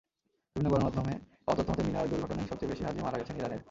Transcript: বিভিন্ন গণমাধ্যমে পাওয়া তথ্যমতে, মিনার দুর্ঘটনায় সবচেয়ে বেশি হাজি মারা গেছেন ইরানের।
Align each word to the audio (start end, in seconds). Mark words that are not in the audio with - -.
বিভিন্ন 0.55 0.69
গণমাধ্যমে 0.73 1.13
পাওয়া 1.45 1.63
তথ্যমতে, 1.63 1.83
মিনার 1.83 2.09
দুর্ঘটনায় 2.09 2.47
সবচেয়ে 2.47 2.71
বেশি 2.71 2.83
হাজি 2.83 2.99
মারা 3.01 3.17
গেছেন 3.17 3.35
ইরানের। 3.37 3.59